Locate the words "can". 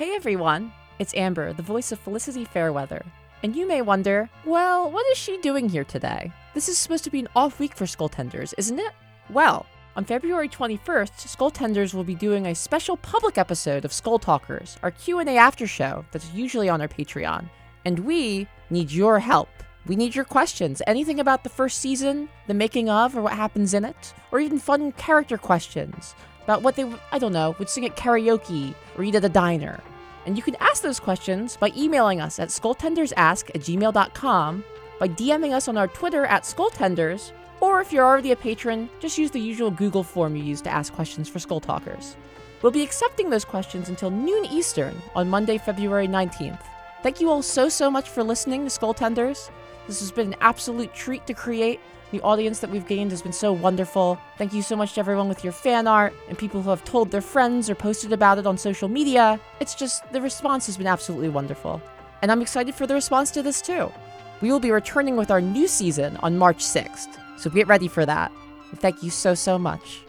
30.42-30.56